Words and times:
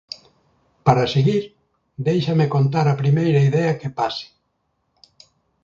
Para 0.85 1.11
seguir, 1.15 1.43
déixame 2.07 2.51
contar 2.55 2.85
a 2.89 2.99
primeira 3.01 3.39
idea 3.49 3.77
que 3.79 3.89
pase.... 3.99 4.25